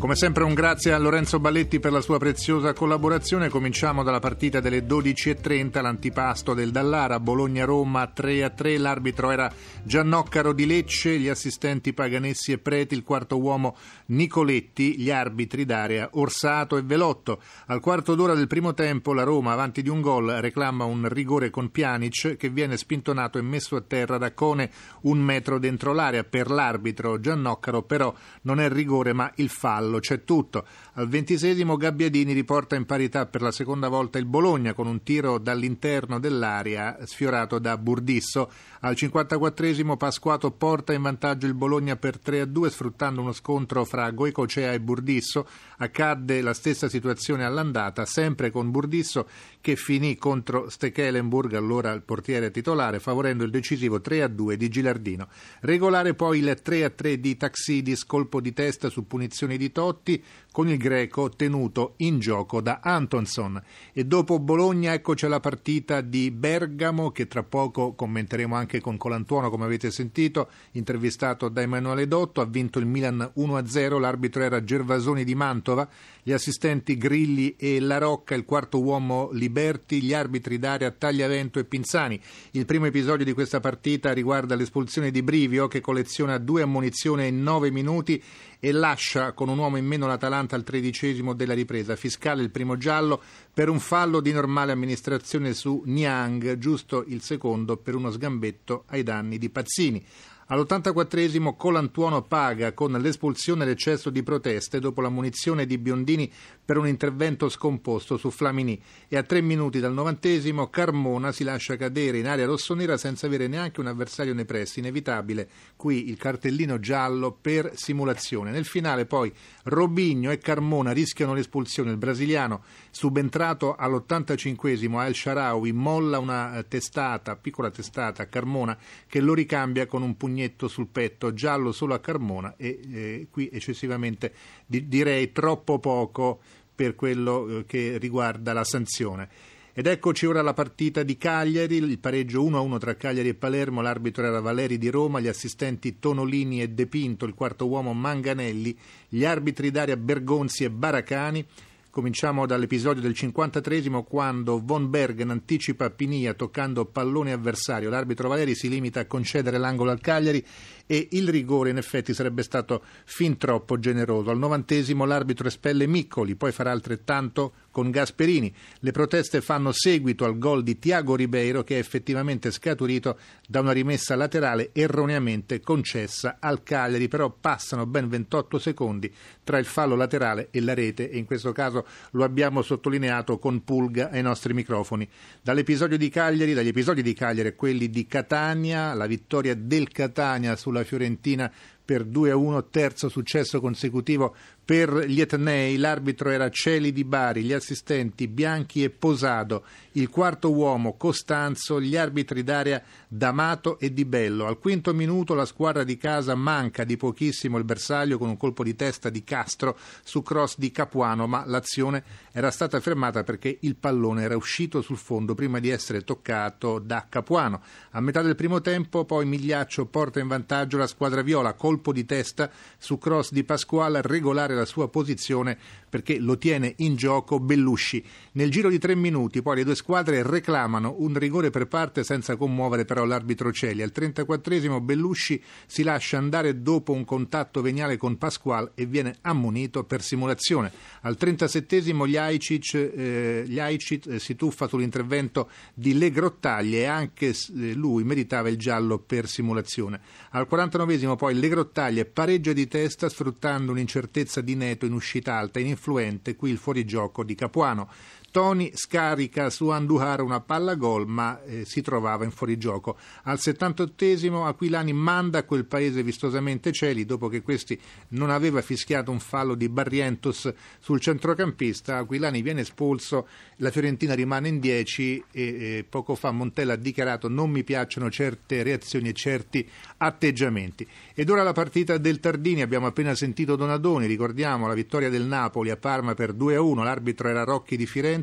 Come 0.00 0.16
sempre 0.16 0.44
un 0.44 0.54
grazie 0.54 0.94
a 0.94 0.98
Lorenzo 0.98 1.38
Balletti 1.40 1.78
per 1.78 1.92
la 1.92 2.00
sua 2.00 2.16
preziosa 2.16 2.72
collaborazione. 2.72 3.50
Cominciamo 3.50 4.02
dalla 4.02 4.18
partita 4.18 4.58
delle 4.58 4.86
12.30, 4.86 5.82
l'antipasto 5.82 6.54
del 6.54 6.70
Dallara, 6.70 7.20
Bologna-Roma 7.20 8.10
3-3, 8.16 8.80
l'arbitro 8.80 9.30
era 9.30 9.52
Giannoccaro 9.82 10.54
di 10.54 10.64
Lecce, 10.64 11.18
gli 11.18 11.28
assistenti 11.28 11.92
Paganessi 11.92 12.52
e 12.52 12.58
Preti, 12.58 12.94
il 12.94 13.04
quarto 13.04 13.38
uomo 13.38 13.76
Nicoletti, 14.06 14.98
gli 14.98 15.10
arbitri 15.10 15.66
d'area 15.66 16.08
Orsato 16.14 16.78
e 16.78 16.82
Velotto. 16.82 17.38
Al 17.66 17.80
quarto 17.80 18.14
d'ora 18.14 18.32
del 18.32 18.46
primo 18.46 18.72
tempo 18.72 19.12
la 19.12 19.22
Roma, 19.22 19.52
avanti 19.52 19.82
di 19.82 19.90
un 19.90 20.00
gol, 20.00 20.28
reclama 20.28 20.84
un 20.84 21.08
rigore 21.10 21.50
con 21.50 21.70
Pjanic 21.70 22.38
che 22.38 22.48
viene 22.48 22.78
spintonato 22.78 23.36
e 23.36 23.42
messo 23.42 23.76
a 23.76 23.82
terra 23.82 24.16
da 24.16 24.32
Cone 24.32 24.70
un 25.02 25.18
metro 25.18 25.58
dentro 25.58 25.92
l'area. 25.92 26.24
Per 26.24 26.48
l'arbitro 26.48 27.20
Giannoccaro 27.20 27.82
però 27.82 28.14
non 28.42 28.60
è 28.60 28.70
rigore 28.70 29.12
ma 29.12 29.30
il 29.36 29.50
fallo 29.50 29.89
fallo, 29.90 29.98
c'è 29.98 30.24
tutto. 30.24 30.64
Al 30.94 31.08
ventisesimo 31.08 31.76
Gabbiadini 31.76 32.32
riporta 32.32 32.76
in 32.76 32.86
parità 32.86 33.26
per 33.26 33.42
la 33.42 33.50
seconda 33.50 33.88
volta 33.88 34.18
il 34.18 34.24
Bologna 34.24 34.72
con 34.72 34.86
un 34.86 35.02
tiro 35.02 35.38
dall'interno 35.38 36.20
dell'area 36.20 36.98
sfiorato 37.04 37.58
da 37.58 37.76
Burdisso. 37.76 38.50
Al 38.80 38.94
54esimo 38.96 39.96
Pasquato 39.96 40.50
porta 40.52 40.92
in 40.92 41.02
vantaggio 41.02 41.46
il 41.46 41.54
Bologna 41.54 41.96
per 41.96 42.18
3-2 42.24 42.68
sfruttando 42.68 43.20
uno 43.20 43.32
scontro 43.32 43.84
fra 43.84 44.10
Goicocea 44.10 44.72
e 44.72 44.80
Burdisso. 44.80 45.46
Accadde 45.78 46.40
la 46.40 46.54
stessa 46.54 46.88
situazione 46.88 47.44
all'andata, 47.44 48.06
sempre 48.06 48.50
con 48.50 48.70
Burdisso 48.70 49.26
che 49.60 49.76
finì 49.76 50.16
contro 50.16 50.68
Stekelenburg, 50.70 51.54
allora 51.54 51.92
il 51.92 52.02
portiere 52.02 52.50
titolare, 52.50 52.98
favorendo 52.98 53.44
il 53.44 53.50
decisivo 53.50 53.98
3-2 53.98 54.54
di 54.54 54.68
Gilardino. 54.68 55.28
Regolare 55.60 56.14
poi 56.14 56.38
il 56.38 56.60
3-3 56.64 57.14
di 57.14 57.36
Taxidis, 57.36 58.04
colpo 58.04 58.40
di 58.40 58.52
testa 58.52 58.88
su 58.88 59.06
punizioni 59.06 59.56
di 59.56 59.70
Totti, 59.70 60.22
con 60.52 60.68
il 60.68 60.78
greco 60.78 61.30
tenuto 61.30 61.94
in 61.98 62.18
gioco 62.18 62.60
da 62.60 62.80
Antonson. 62.82 63.62
E 63.92 64.04
dopo 64.04 64.38
Bologna 64.38 64.92
eccoci 64.92 65.26
alla 65.26 65.40
partita 65.40 66.00
di 66.00 66.30
Bergamo 66.30 67.10
che 67.10 67.26
tra 67.26 67.42
poco 67.42 67.92
commenteremo 67.94 68.54
anche 68.54 68.80
con 68.80 68.96
Colantuono 68.96 69.50
come 69.50 69.64
avete 69.64 69.90
sentito, 69.90 70.48
intervistato 70.72 71.48
da 71.48 71.60
Emanuele 71.62 72.08
Dotto, 72.08 72.40
ha 72.40 72.46
vinto 72.46 72.78
il 72.78 72.86
Milan 72.86 73.32
1-0, 73.36 73.98
l'arbitro 73.98 74.42
era 74.42 74.64
Gervasoni 74.64 75.24
di 75.24 75.34
Mantova, 75.34 75.88
gli 76.22 76.32
assistenti 76.32 76.96
Grilli 76.96 77.54
e 77.56 77.80
La 77.80 77.98
Rocca, 77.98 78.34
il 78.34 78.44
quarto 78.44 78.82
uomo 78.82 79.28
Liberti, 79.50 80.00
gli 80.00 80.14
arbitri 80.14 80.60
d'area 80.60 80.92
Tagliavento 80.92 81.58
e 81.58 81.64
Pinzani. 81.64 82.20
Il 82.52 82.66
primo 82.66 82.86
episodio 82.86 83.24
di 83.24 83.32
questa 83.32 83.58
partita 83.58 84.12
riguarda 84.12 84.54
l'espulsione 84.54 85.10
di 85.10 85.24
Brivio 85.24 85.66
che 85.66 85.80
colleziona 85.80 86.38
due 86.38 86.62
ammunizioni 86.62 87.26
in 87.26 87.42
nove 87.42 87.72
minuti 87.72 88.22
e 88.60 88.70
lascia 88.70 89.32
con 89.32 89.48
un 89.48 89.58
uomo 89.58 89.76
in 89.76 89.86
meno 89.86 90.06
l'Atalanta 90.06 90.54
al 90.54 90.62
tredicesimo 90.62 91.34
della 91.34 91.54
ripresa. 91.54 91.96
Fiscale 91.96 92.42
il 92.42 92.50
primo 92.50 92.76
giallo 92.76 93.20
per 93.52 93.68
un 93.68 93.80
fallo 93.80 94.20
di 94.20 94.30
normale 94.30 94.70
amministrazione 94.70 95.52
su 95.52 95.82
Niang, 95.84 96.56
giusto 96.56 97.04
il 97.08 97.20
secondo 97.20 97.76
per 97.76 97.96
uno 97.96 98.12
sgambetto 98.12 98.84
ai 98.86 99.02
danni 99.02 99.36
di 99.36 99.50
Pazzini. 99.50 100.04
All'84esimo 100.52 101.54
Colantuono 101.54 102.22
paga 102.22 102.72
con 102.72 102.90
l'espulsione 102.90 103.64
l'eccesso 103.64 104.10
di 104.10 104.24
proteste 104.24 104.80
dopo 104.80 105.00
la 105.00 105.08
munizione 105.08 105.64
di 105.64 105.78
Biondini 105.78 106.28
per 106.64 106.76
un 106.76 106.88
intervento 106.88 107.48
scomposto 107.48 108.16
su 108.16 108.30
Flamini 108.30 108.82
e 109.06 109.16
a 109.16 109.22
tre 109.22 109.42
minuti 109.42 109.78
dal 109.78 109.92
novantesimo 109.92 110.68
Carmona 110.68 111.30
si 111.30 111.44
lascia 111.44 111.76
cadere 111.76 112.18
in 112.18 112.26
area 112.26 112.46
rossonera 112.46 112.96
senza 112.96 113.26
avere 113.26 113.46
neanche 113.46 113.78
un 113.78 113.86
avversario 113.86 114.34
nei 114.34 114.44
pressi. 114.44 114.80
Inevitabile 114.80 115.48
qui 115.76 116.08
il 116.08 116.16
cartellino 116.16 116.80
giallo 116.80 117.30
per 117.30 117.70
simulazione. 117.76 118.50
Nel 118.50 118.64
finale 118.64 119.06
poi 119.06 119.32
Robigno 119.64 120.32
e 120.32 120.38
Carmona 120.38 120.90
rischiano 120.90 121.32
l'espulsione. 121.32 121.92
Il 121.92 121.96
brasiliano 121.96 122.64
subentrato 122.90 123.76
all'85esimo 123.76 124.98
a 124.98 125.06
El 125.06 125.14
Sharawi 125.14 125.70
molla 125.70 126.18
una 126.18 126.64
testata, 126.66 127.36
piccola 127.36 127.70
testata 127.70 128.24
a 128.24 128.26
Carmona 128.26 128.76
che 129.06 129.20
lo 129.20 129.32
ricambia 129.32 129.86
con 129.86 130.02
un 130.02 130.16
pugnetto 130.16 130.38
pugnetto 130.40 130.68
sul 130.68 130.88
petto, 130.88 131.34
giallo 131.34 131.72
solo 131.72 131.94
a 131.94 131.98
Carmona 131.98 132.54
e 132.56 132.80
eh, 132.92 133.26
qui 133.30 133.50
eccessivamente 133.52 134.32
di, 134.64 134.88
direi 134.88 135.32
troppo 135.32 135.78
poco 135.78 136.40
per 136.74 136.94
quello 136.94 137.58
eh, 137.58 137.64
che 137.66 137.98
riguarda 137.98 138.52
la 138.52 138.64
sanzione. 138.64 139.28
Ed 139.72 139.86
eccoci 139.86 140.26
ora 140.26 140.40
alla 140.40 140.52
partita 140.52 141.02
di 141.02 141.16
Cagliari, 141.16 141.76
il 141.76 141.98
pareggio 141.98 142.42
1-1 142.42 142.78
tra 142.78 142.96
Cagliari 142.96 143.28
e 143.28 143.34
Palermo, 143.34 143.80
l'arbitro 143.80 144.24
era 144.24 144.40
Valeri 144.40 144.78
di 144.78 144.90
Roma, 144.90 145.20
gli 145.20 145.28
assistenti 145.28 145.98
Tonolini 145.98 146.60
e 146.60 146.70
De 146.70 146.86
Pinto, 146.86 147.24
il 147.24 147.34
quarto 147.34 147.68
uomo 147.68 147.92
Manganelli, 147.92 148.76
gli 149.08 149.24
arbitri 149.24 149.70
d'aria 149.70 149.96
Bergonzi 149.96 150.64
e 150.64 150.70
Baracani, 150.70 151.46
Cominciamo 151.90 152.46
dall'episodio 152.46 153.02
del 153.02 153.14
53 153.14 154.04
quando 154.04 154.60
Von 154.62 154.90
Bergen 154.90 155.30
anticipa 155.30 155.90
Pinia 155.90 156.34
toccando 156.34 156.84
pallone 156.84 157.32
avversario. 157.32 157.90
L'arbitro 157.90 158.28
Valeri 158.28 158.54
si 158.54 158.68
limita 158.68 159.00
a 159.00 159.06
concedere 159.06 159.58
l'angolo 159.58 159.90
al 159.90 160.00
Cagliari 160.00 160.46
e 160.86 161.08
il 161.10 161.28
rigore 161.28 161.70
in 161.70 161.78
effetti 161.78 162.14
sarebbe 162.14 162.44
stato 162.44 162.84
fin 163.04 163.36
troppo 163.38 163.80
generoso. 163.80 164.30
Al 164.30 164.38
novantesimo 164.38 165.04
l'arbitro 165.04 165.48
espelle 165.48 165.88
Miccoli, 165.88 166.36
poi 166.36 166.52
farà 166.52 166.70
altrettanto 166.70 167.54
con 167.72 167.90
Gasperini. 167.90 168.52
Le 168.80 168.90
proteste 168.90 169.40
fanno 169.40 169.72
seguito 169.72 170.24
al 170.24 170.38
gol 170.38 170.62
di 170.62 170.78
Tiago 170.78 171.16
Ribeiro 171.16 171.62
che 171.62 171.76
è 171.76 171.78
effettivamente 171.78 172.50
scaturito 172.50 173.18
da 173.48 173.60
una 173.60 173.72
rimessa 173.72 174.14
laterale 174.16 174.70
erroneamente 174.72 175.60
concessa 175.60 176.36
al 176.40 176.62
Cagliari, 176.62 177.08
però 177.08 177.30
passano 177.30 177.86
ben 177.86 178.08
28 178.08 178.58
secondi 178.58 179.12
tra 179.42 179.58
il 179.58 179.66
fallo 179.66 179.96
laterale 179.96 180.48
e 180.50 180.60
la 180.60 180.74
rete 180.74 181.10
e 181.10 181.18
in 181.18 181.24
questo 181.24 181.52
caso 181.52 181.79
lo 182.12 182.24
abbiamo 182.24 182.62
sottolineato 182.62 183.38
con 183.38 183.62
Pulga 183.64 184.10
ai 184.10 184.22
nostri 184.22 184.54
microfoni. 184.54 185.08
Dall'episodio 185.42 185.96
di 185.96 186.08
Cagliari, 186.08 186.54
dagli 186.54 186.68
episodi 186.68 187.02
di 187.02 187.14
Cagliari 187.14 187.48
a 187.48 187.54
quelli 187.54 187.90
di 187.90 188.06
Catania, 188.06 188.94
la 188.94 189.06
vittoria 189.06 189.54
del 189.54 189.90
Catania 189.90 190.56
sulla 190.56 190.80
la 190.80 190.84
Fiorentina 190.84 191.50
per 191.90 192.06
2-1, 192.06 192.66
terzo 192.70 193.08
successo 193.08 193.60
consecutivo 193.60 194.32
per 194.70 195.06
gli 195.08 195.20
Etnei, 195.20 195.76
l'arbitro 195.78 196.30
era 196.30 196.48
Celi 196.48 196.92
di 196.92 197.02
Bari, 197.02 197.42
gli 197.42 197.52
assistenti 197.52 198.28
Bianchi 198.28 198.84
e 198.84 198.90
Posado, 198.90 199.64
il 199.94 200.08
quarto 200.08 200.52
uomo 200.52 200.96
Costanzo, 200.96 201.80
gli 201.80 201.96
arbitri 201.96 202.44
d'area 202.44 202.80
D'Amato 203.08 203.80
e 203.80 203.92
Di 203.92 204.04
Bello. 204.04 204.46
Al 204.46 204.60
quinto 204.60 204.94
minuto 204.94 205.34
la 205.34 205.44
squadra 205.44 205.82
di 205.82 205.96
casa 205.96 206.36
manca 206.36 206.84
di 206.84 206.96
pochissimo 206.96 207.58
il 207.58 207.64
bersaglio 207.64 208.16
con 208.16 208.28
un 208.28 208.36
colpo 208.36 208.62
di 208.62 208.76
testa 208.76 209.10
di 209.10 209.24
Castro 209.24 209.76
su 210.04 210.22
cross 210.22 210.56
di 210.56 210.70
Capuano, 210.70 211.26
ma 211.26 211.42
l'azione 211.46 212.04
era 212.30 212.52
stata 212.52 212.78
fermata 212.78 213.24
perché 213.24 213.58
il 213.62 213.74
pallone 213.74 214.22
era 214.22 214.36
uscito 214.36 214.82
sul 214.82 214.98
fondo 214.98 215.34
prima 215.34 215.58
di 215.58 215.70
essere 215.70 216.02
toccato 216.02 216.78
da 216.78 217.06
Capuano. 217.08 217.60
A 217.90 218.00
metà 218.00 218.22
del 218.22 218.36
primo 218.36 218.60
tempo 218.60 219.04
poi 219.04 219.26
Migliaccio 219.26 219.86
porta 219.86 220.20
in 220.20 220.28
vantaggio 220.28 220.78
la 220.78 220.86
squadra 220.86 221.22
viola, 221.22 221.54
colpo 221.54 221.79
di 221.92 222.04
testa 222.04 222.50
su 222.78 222.98
cross 222.98 223.32
di 223.32 223.44
Pasquale 223.44 224.02
regolare 224.02 224.54
la 224.54 224.66
sua 224.66 224.88
posizione 224.88 225.56
perché 225.88 226.18
lo 226.18 226.38
tiene 226.38 226.74
in 226.78 226.94
gioco 226.94 227.40
Bellusci. 227.40 228.02
Nel 228.32 228.50
giro 228.50 228.68
di 228.68 228.78
tre 228.78 228.94
minuti 228.94 229.42
poi 229.42 229.56
le 229.56 229.64
due 229.64 229.74
squadre 229.74 230.22
reclamano 230.22 230.94
un 230.98 231.18
rigore 231.18 231.50
per 231.50 231.66
parte 231.66 232.04
senza 232.04 232.36
commuovere 232.36 232.84
però 232.84 233.04
l'arbitro 233.04 233.52
Celi. 233.52 233.82
Al 233.82 233.92
34esimo 233.94 234.80
Bellusci 234.80 235.42
si 235.66 235.82
lascia 235.82 236.18
andare 236.18 236.62
dopo 236.62 236.92
un 236.92 237.04
contatto 237.04 237.60
veniale 237.62 237.96
con 237.96 238.18
Pasquale 238.18 238.72
e 238.74 238.86
viene 238.86 239.16
ammonito 239.22 239.84
per 239.84 240.02
simulazione. 240.02 240.70
Al 241.02 241.16
37esimo 241.18 242.06
Ljajcic, 242.06 242.74
eh, 242.74 243.44
Ljajcic 243.46 244.06
eh, 244.06 244.18
si 244.18 244.36
tuffa 244.36 244.68
sull'intervento 244.68 245.48
di 245.74 245.98
Le 245.98 246.10
Grottaglie 246.10 246.80
e 246.80 246.84
anche 246.84 247.28
eh, 247.28 247.74
lui 247.74 248.04
meritava 248.04 248.48
il 248.48 248.56
giallo 248.56 248.98
per 248.98 249.28
simulazione. 249.28 250.00
Al 250.30 250.46
49esimo 250.48 251.16
poi 251.16 251.34
Le 251.34 251.48
Grottaglie 251.48 251.69
pareggia 252.04 252.52
di 252.52 252.66
testa 252.66 253.08
sfruttando 253.08 253.72
un'incertezza 253.72 254.40
di 254.40 254.54
Neto 254.54 254.86
in 254.86 254.92
uscita 254.92 255.36
alta 255.36 255.58
e 255.58 255.62
ininfluente 255.62 256.36
qui 256.36 256.50
il 256.50 256.58
fuorigioco 256.58 257.24
di 257.24 257.34
Capuano. 257.34 257.88
Toni 258.30 258.70
scarica 258.74 259.50
su 259.50 259.68
Andujar 259.68 260.20
una 260.20 260.40
palla 260.40 260.74
gol 260.74 261.06
ma 261.06 261.42
eh, 261.42 261.64
si 261.64 261.82
trovava 261.82 262.24
in 262.24 262.30
fuorigioco. 262.30 262.96
Al 263.24 263.38
78esimo 263.40 264.46
Aquilani 264.46 264.92
manda 264.92 265.44
quel 265.44 265.64
paese 265.64 266.02
vistosamente 266.02 266.72
cieli 266.72 267.04
dopo 267.04 267.28
che 267.28 267.42
questi 267.42 267.78
non 268.10 268.30
aveva 268.30 268.62
fischiato 268.62 269.10
un 269.10 269.18
fallo 269.18 269.54
di 269.54 269.68
Barrientos 269.68 270.52
sul 270.78 271.00
centrocampista. 271.00 271.98
Aquilani 271.98 272.40
viene 272.42 272.60
espulso, 272.60 273.26
la 273.56 273.70
Fiorentina 273.70 274.14
rimane 274.14 274.48
in 274.48 274.60
10 274.60 275.24
e, 275.32 275.42
e 275.42 275.86
poco 275.88 276.14
fa 276.14 276.30
Montella 276.30 276.74
ha 276.74 276.76
dichiarato 276.76 277.28
non 277.28 277.50
mi 277.50 277.64
piacciono 277.64 278.10
certe 278.10 278.62
reazioni 278.62 279.08
e 279.08 279.12
certi 279.12 279.68
atteggiamenti. 279.98 280.86
Ed 281.14 281.28
ora 281.28 281.42
la 281.42 281.52
partita 281.52 281.98
del 281.98 282.20
Tardini, 282.20 282.62
abbiamo 282.62 282.86
appena 282.86 283.14
sentito 283.14 283.56
Donadoni, 283.56 284.06
ricordiamo 284.06 284.66
la 284.66 284.74
vittoria 284.74 285.10
del 285.10 285.24
Napoli 285.24 285.70
a 285.70 285.76
Parma 285.76 286.14
per 286.14 286.32
2-1, 286.32 286.82
l'arbitro 286.82 287.28
era 287.28 287.44
Rocchi 287.44 287.76
di 287.76 287.86
Firenze, 287.86 288.18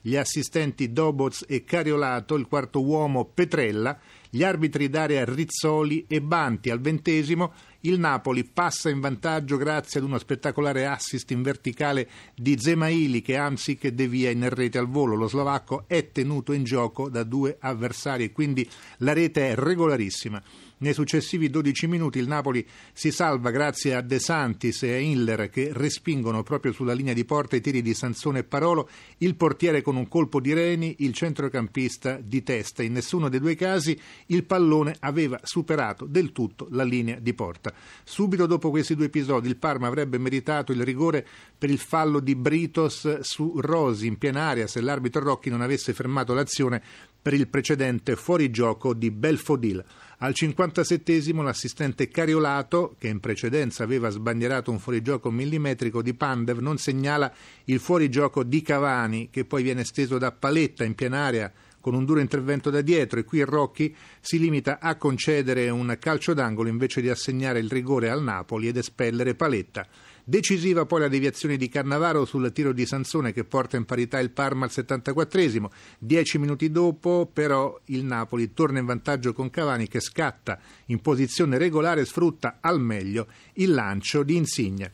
gli 0.00 0.16
assistenti 0.16 0.92
Doboz 0.92 1.44
e 1.48 1.64
Cariolato, 1.64 2.34
il 2.34 2.46
quarto 2.46 2.82
uomo 2.82 3.24
Petrella, 3.24 3.98
gli 4.30 4.42
arbitri 4.42 4.88
d'area 4.88 5.24
Rizzoli 5.24 6.04
e 6.08 6.20
Banti. 6.20 6.70
Al 6.70 6.80
ventesimo 6.80 7.52
il 7.82 7.98
Napoli 7.98 8.44
passa 8.44 8.90
in 8.90 9.00
vantaggio 9.00 9.56
grazie 9.56 10.00
ad 10.00 10.06
uno 10.06 10.18
spettacolare 10.18 10.86
assist 10.86 11.30
in 11.30 11.42
verticale 11.42 12.08
di 12.34 12.58
Zemaili 12.58 13.22
che 13.22 13.36
Amsic 13.36 13.88
devia 13.88 14.30
in 14.30 14.48
rete 14.48 14.78
al 14.78 14.88
volo. 14.88 15.14
Lo 15.14 15.28
slovacco 15.28 15.84
è 15.86 16.10
tenuto 16.10 16.52
in 16.52 16.64
gioco 16.64 17.08
da 17.08 17.22
due 17.22 17.56
avversari 17.60 18.24
e 18.24 18.32
quindi 18.32 18.68
la 18.98 19.12
rete 19.12 19.50
è 19.50 19.54
regolarissima. 19.54 20.42
Nei 20.80 20.92
successivi 20.92 21.50
12 21.50 21.88
minuti 21.88 22.20
il 22.20 22.28
Napoli 22.28 22.64
si 22.92 23.10
salva 23.10 23.50
grazie 23.50 23.96
a 23.96 24.00
De 24.00 24.20
Santis 24.20 24.84
e 24.84 24.92
a 24.92 24.98
Hiller 24.98 25.50
che 25.50 25.70
respingono 25.72 26.44
proprio 26.44 26.70
sulla 26.70 26.92
linea 26.92 27.14
di 27.14 27.24
porta 27.24 27.56
i 27.56 27.60
tiri 27.60 27.82
di 27.82 27.94
Sansone 27.94 28.40
e 28.40 28.44
Parolo, 28.44 28.88
il 29.18 29.34
portiere 29.34 29.82
con 29.82 29.96
un 29.96 30.06
colpo 30.06 30.40
di 30.40 30.52
Reni, 30.52 30.94
il 31.00 31.14
centrocampista 31.14 32.20
di 32.22 32.44
testa. 32.44 32.84
In 32.84 32.92
nessuno 32.92 33.28
dei 33.28 33.40
due 33.40 33.56
casi 33.56 33.98
il 34.26 34.44
pallone 34.44 34.94
aveva 35.00 35.40
superato 35.42 36.06
del 36.06 36.30
tutto 36.30 36.68
la 36.70 36.84
linea 36.84 37.18
di 37.18 37.34
porta. 37.34 37.74
Subito 38.04 38.46
dopo 38.46 38.70
questi 38.70 38.94
due 38.94 39.06
episodi 39.06 39.48
il 39.48 39.56
Parma 39.56 39.88
avrebbe 39.88 40.18
meritato 40.18 40.70
il 40.70 40.84
rigore 40.84 41.26
per 41.58 41.70
il 41.70 41.78
fallo 41.78 42.20
di 42.20 42.36
Britos 42.36 43.18
su 43.22 43.54
Rosi 43.56 44.06
in 44.06 44.16
piena 44.16 44.42
aria 44.42 44.68
se 44.68 44.80
l'arbitro 44.80 45.24
Rocchi 45.24 45.50
non 45.50 45.60
avesse 45.60 45.92
fermato 45.92 46.34
l'azione 46.34 46.80
per 47.20 47.34
il 47.34 47.48
precedente 47.48 48.14
fuorigioco 48.14 48.94
di 48.94 49.10
Belfodil. 49.10 49.84
Al 50.20 50.34
57 50.34 51.32
l'assistente 51.34 52.08
Cariolato, 52.08 52.96
che 52.98 53.06
in 53.06 53.20
precedenza 53.20 53.84
aveva 53.84 54.08
sbandierato 54.10 54.72
un 54.72 54.80
fuorigioco 54.80 55.30
millimetrico 55.30 56.02
di 56.02 56.12
Pandev, 56.12 56.58
non 56.58 56.76
segnala 56.76 57.32
il 57.66 57.78
fuorigioco 57.78 58.42
di 58.42 58.60
Cavani, 58.60 59.28
che 59.30 59.44
poi 59.44 59.62
viene 59.62 59.84
steso 59.84 60.18
da 60.18 60.32
Paletta 60.32 60.82
in 60.82 60.96
piena 60.96 61.18
area 61.18 61.52
con 61.80 61.94
un 61.94 62.04
duro 62.04 62.18
intervento 62.18 62.68
da 62.68 62.80
dietro 62.80 63.20
e 63.20 63.24
qui 63.24 63.42
Rocchi 63.42 63.94
si 64.20 64.40
limita 64.40 64.80
a 64.80 64.96
concedere 64.96 65.70
un 65.70 65.96
calcio 66.00 66.34
d'angolo 66.34 66.68
invece 66.68 67.00
di 67.00 67.08
assegnare 67.08 67.60
il 67.60 67.70
rigore 67.70 68.10
al 68.10 68.22
Napoli 68.22 68.66
ed 68.66 68.76
espellere 68.76 69.36
Paletta. 69.36 69.86
Decisiva 70.28 70.84
poi 70.84 71.00
la 71.00 71.08
deviazione 71.08 71.56
di 71.56 71.70
Cannavaro 71.70 72.26
sul 72.26 72.52
tiro 72.52 72.74
di 72.74 72.84
Sansone 72.84 73.32
che 73.32 73.44
porta 73.44 73.78
in 73.78 73.86
parità 73.86 74.18
il 74.18 74.28
Parma 74.28 74.66
al 74.66 74.70
74esimo. 74.70 75.70
Dieci 75.98 76.36
minuti 76.36 76.70
dopo 76.70 77.30
però 77.32 77.80
il 77.86 78.04
Napoli 78.04 78.52
torna 78.52 78.78
in 78.78 78.84
vantaggio 78.84 79.32
con 79.32 79.48
Cavani 79.48 79.88
che 79.88 80.00
scatta 80.00 80.58
in 80.88 81.00
posizione 81.00 81.56
regolare 81.56 82.02
e 82.02 82.04
sfrutta 82.04 82.58
al 82.60 82.78
meglio 82.78 83.28
il 83.54 83.72
lancio 83.72 84.22
di 84.22 84.36
Insigne. 84.36 84.92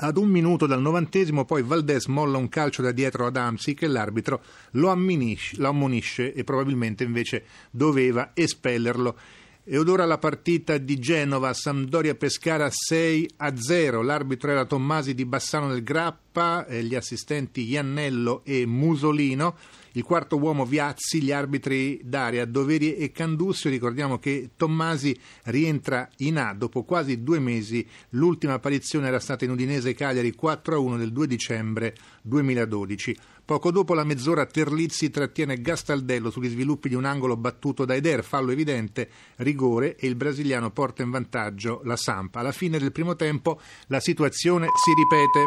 Ad 0.00 0.18
un 0.18 0.28
minuto 0.28 0.66
dal 0.66 0.82
novantesimo 0.82 1.46
poi 1.46 1.62
Valdés 1.62 2.04
molla 2.04 2.36
un 2.36 2.50
calcio 2.50 2.82
da 2.82 2.92
dietro 2.92 3.24
ad 3.24 3.38
Amsi 3.38 3.72
che 3.72 3.86
l'arbitro 3.86 4.42
lo 4.72 4.90
ammonisce 4.90 6.34
e 6.34 6.44
probabilmente 6.44 7.02
invece 7.02 7.44
doveva 7.70 8.32
espellerlo. 8.34 9.16
E 9.66 9.78
ora 9.78 10.04
la 10.04 10.18
partita 10.18 10.76
di 10.76 10.98
Genova, 10.98 11.54
Sampdoria 11.54 12.14
Pescara 12.14 12.68
6 12.70 13.30
a 13.38 13.56
0. 13.56 14.02
L'arbitro 14.02 14.50
era 14.50 14.66
Tommasi 14.66 15.14
di 15.14 15.24
Bassano 15.24 15.68
del 15.68 15.82
Grappa, 15.82 16.66
gli 16.68 16.94
assistenti 16.94 17.62
Iannello 17.62 18.42
e 18.44 18.66
Musolino. 18.66 19.56
Il 19.96 20.02
quarto 20.02 20.38
uomo 20.38 20.66
Viazzi, 20.66 21.22
gli 21.22 21.30
arbitri 21.30 22.00
Daria, 22.02 22.46
Doveri 22.46 22.96
e 22.96 23.12
Candussio. 23.12 23.70
Ricordiamo 23.70 24.18
che 24.18 24.50
Tommasi 24.56 25.16
rientra 25.44 26.08
in 26.18 26.38
A 26.38 26.52
dopo 26.52 26.82
quasi 26.82 27.22
due 27.22 27.38
mesi. 27.38 27.86
L'ultima 28.10 28.54
apparizione 28.54 29.06
era 29.06 29.20
stata 29.20 29.44
in 29.44 29.52
Udinese 29.52 29.94
Cagliari 29.94 30.34
4-1 30.36 30.98
del 30.98 31.12
2 31.12 31.26
dicembre 31.28 31.94
2012. 32.22 33.16
Poco 33.44 33.70
dopo 33.70 33.94
la 33.94 34.02
mezz'ora 34.02 34.46
Terlizzi 34.46 35.10
trattiene 35.10 35.60
Gastaldello 35.60 36.30
sugli 36.30 36.48
sviluppi 36.48 36.88
di 36.88 36.96
un 36.96 37.04
angolo 37.04 37.36
battuto 37.36 37.84
da 37.84 37.94
Eder, 37.94 38.24
fallo 38.24 38.50
evidente, 38.50 39.08
rigore 39.36 39.94
e 39.94 40.08
il 40.08 40.16
brasiliano 40.16 40.70
porta 40.70 41.02
in 41.02 41.10
vantaggio 41.10 41.82
la 41.84 41.96
Sampa. 41.96 42.40
Alla 42.40 42.50
fine 42.50 42.80
del 42.80 42.90
primo 42.90 43.14
tempo 43.14 43.60
la 43.88 44.00
situazione 44.00 44.66
si 44.74 44.92
ripete 44.92 45.46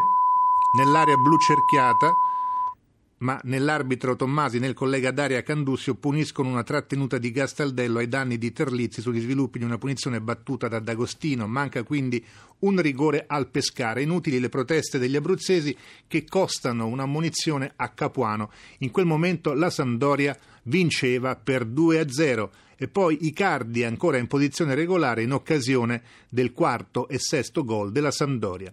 nell'area 0.78 1.18
blu 1.18 1.38
cerchiata 1.38 2.14
ma 3.20 3.40
nell'arbitro 3.46 4.16
Tommasi 4.16 4.58
e 4.58 4.60
nel 4.60 4.74
collega 4.74 5.12
Daria 5.12 5.42
Candussio 5.42 5.96
puniscono 5.96 6.50
una 6.50 6.64
trattenuta 6.64 7.18
di 7.18 7.32
Gastaldello 7.32 8.00
ai 8.00 8.08
danni 8.08 8.38
di 8.38 8.52
Terlizzi 8.52 9.02
sugli 9.02 9.20
sviluppi 9.20 9.58
di 9.58 9.66
una 9.66 9.78
punizione 9.78 10.22
battuta 10.22 10.68
da 10.68 10.80
D'Agostino. 10.80 11.48
Manca 11.48 11.84
quindi 11.84 12.24
un 12.60 12.80
rigore 12.80 13.26
al 13.28 13.50
pescare. 13.50 14.04
Inutili 14.04 14.40
le 14.40 14.50
proteste 14.50 15.00
degli 15.00 15.16
abruzzesi 15.16 15.76
che 16.08 16.26
costano 16.26 16.86
una 16.86 17.06
munizione 17.06 17.74
a 17.76 17.90
Capuano. 17.90 18.52
In 18.80 18.92
quel 18.92 19.06
momento 19.06 19.54
la 19.54 19.70
Sampdoria 19.72 20.38
vinceva 20.64 21.36
per 21.36 21.66
2 21.66 22.00
a 22.00 22.10
0 22.10 22.52
e 22.78 22.88
poi 22.88 23.26
Icardi 23.26 23.84
ancora 23.84 24.18
in 24.18 24.28
posizione 24.28 24.76
regolare 24.76 25.24
in 25.24 25.34
occasione 25.34 26.04
del 26.30 26.54
quarto 26.54 27.08
e 27.08 27.18
sesto 27.18 27.66
gol 27.66 27.92
della 27.92 28.12
Sampdoria. 28.12 28.72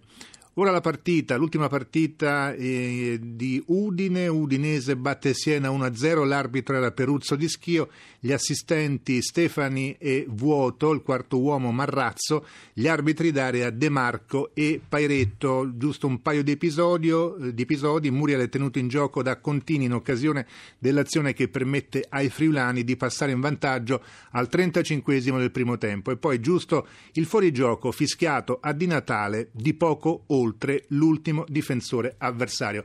Ora 0.57 0.71
la 0.71 0.79
partita, 0.79 1.35
l'ultima 1.35 1.67
partita 1.67 2.53
eh, 2.53 3.19
di 3.21 3.61
Udine, 3.65 4.29
Udinese 4.29 4.95
batte 4.95 5.33
Siena 5.33 5.69
1-0, 5.69 6.25
l'arbitro 6.25 6.77
era 6.77 6.91
Peruzzo 6.91 7.35
di 7.35 7.49
Schio, 7.49 7.89
gli 8.21 8.31
assistenti 8.31 9.21
Stefani 9.21 9.97
e 9.99 10.25
Vuoto, 10.29 10.93
il 10.93 11.01
quarto 11.01 11.41
uomo 11.41 11.73
Marrazzo, 11.73 12.45
gli 12.71 12.87
arbitri 12.87 13.33
d'area 13.33 13.69
De 13.69 13.89
Marco 13.89 14.51
e 14.53 14.79
Pairetto, 14.87 15.73
giusto 15.75 16.07
un 16.07 16.21
paio 16.21 16.41
di, 16.41 16.51
episodio, 16.51 17.35
di 17.37 17.61
episodi, 17.63 18.09
Muriel 18.09 18.43
è 18.43 18.47
tenuto 18.47 18.79
in 18.79 18.87
gioco 18.87 19.21
da 19.21 19.41
Contini 19.41 19.83
in 19.83 19.93
occasione 19.93 20.47
dell'azione 20.79 21.33
che 21.33 21.49
permette 21.49 22.05
ai 22.07 22.29
friulani 22.29 22.85
di 22.85 22.95
passare 22.95 23.33
in 23.33 23.41
vantaggio 23.41 24.01
al 24.31 24.47
35 24.47 25.19
del 25.19 25.51
primo 25.51 25.77
tempo. 25.77 26.11
E 26.11 26.15
poi 26.15 26.39
giusto 26.39 26.87
il 27.15 27.25
fuorigioco 27.25 27.91
fischiato 27.91 28.59
a 28.61 28.71
Di 28.71 28.87
Natale 28.87 29.49
di 29.51 29.73
poco 29.73 30.23
oltre 30.27 30.43
oltre 30.45 30.85
l'ultimo 30.89 31.43
difensore 31.47 32.15
avversario. 32.17 32.83